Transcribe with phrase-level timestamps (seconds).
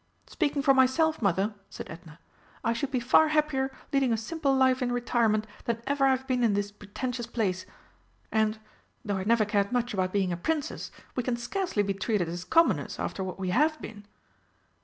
[0.25, 2.17] "Speaking for myself, Mother," said Edna,
[2.63, 6.41] "I should be far happier leading a simple life in retirement than ever I've been
[6.43, 7.67] in this pretentious place.
[8.31, 8.57] And,
[9.05, 12.43] though I never cared much about being a Princess, we can scarcely be treated as
[12.43, 14.07] commoners after what we have been."